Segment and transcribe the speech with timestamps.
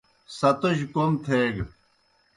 [0.37, 1.65] ستوجیْ کوْم تھیگہ۔